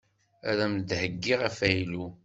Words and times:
Ad 0.49 0.59
am-d-heyyiɣ 0.65 1.39
afaylu. 1.49 2.05